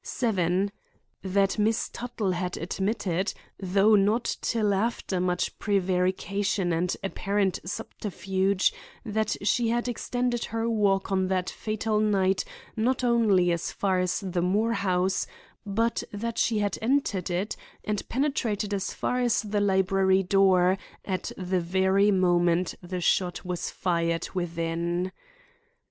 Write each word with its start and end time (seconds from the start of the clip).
7. 0.03 0.71
That 1.21 1.59
Miss 1.59 1.87
Tuttle 1.87 2.31
had 2.31 2.57
admitted, 2.57 3.35
though 3.59 3.93
not 3.93 4.35
till 4.41 4.73
after 4.73 5.19
much 5.19 5.59
prevarication 5.59 6.73
and 6.73 6.97
apparent 7.03 7.59
subterfuge, 7.63 8.73
that 9.05 9.37
she 9.43 9.69
had 9.69 9.87
extended 9.87 10.45
her 10.45 10.67
walk 10.67 11.11
on 11.11 11.27
that 11.27 11.51
fatal 11.51 11.99
night 11.99 12.43
not 12.75 13.03
only 13.03 13.51
as 13.51 13.71
far 13.71 13.99
as 13.99 14.21
the 14.21 14.41
Moore 14.41 14.73
house, 14.73 15.27
but 15.67 16.01
that 16.11 16.39
she 16.39 16.57
had 16.57 16.79
entered 16.81 17.29
it 17.29 17.55
and 17.83 18.09
penetrated 18.09 18.73
as 18.73 18.95
far 18.95 19.19
as 19.19 19.43
the 19.43 19.61
library 19.61 20.23
door 20.23 20.79
at 21.05 21.31
the 21.37 21.59
very 21.59 22.09
moment 22.09 22.73
the 22.81 23.01
shot 23.01 23.45
was 23.45 23.69
fired 23.69 24.27
within. 24.33 25.11